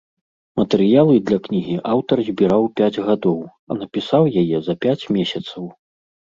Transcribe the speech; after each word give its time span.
Матэрыялы 0.59 1.13
для 1.27 1.37
кнігі 1.47 1.75
аўтар 1.93 2.17
збіраў 2.31 2.63
пяць 2.83 3.01
гадоў, 3.11 3.39
а 3.47 3.71
напісаў 3.81 4.23
яе 4.45 4.57
за 4.73 4.79
пяць 4.89 4.99
месяцаў. 5.21 5.63